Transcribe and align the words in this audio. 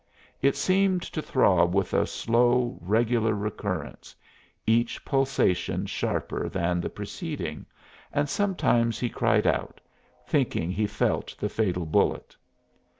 It 0.41 0.55
seemed 0.55 1.03
to 1.03 1.21
throb 1.21 1.75
with 1.75 1.93
a 1.93 2.07
slow, 2.07 2.79
regular 2.81 3.35
recurrence, 3.35 4.15
each 4.65 5.05
pulsation 5.05 5.85
sharper 5.85 6.49
than 6.49 6.81
the 6.81 6.89
preceding, 6.89 7.67
and 8.11 8.27
sometimes 8.27 8.97
he 8.97 9.09
cried 9.09 9.45
out, 9.45 9.79
thinking 10.25 10.71
he 10.71 10.87
felt 10.87 11.35
the 11.37 11.49
fatal 11.49 11.85
bullet. 11.85 12.35